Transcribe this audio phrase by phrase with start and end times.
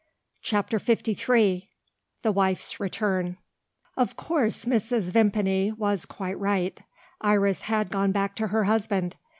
[0.41, 0.81] CHAPTER
[1.27, 1.69] LIII
[2.23, 3.37] THE WIFE'S RETURN
[3.95, 5.11] OF course Mrs.
[5.11, 6.81] Vimpany was quite right.
[7.21, 9.15] Iris had gone back to her husband.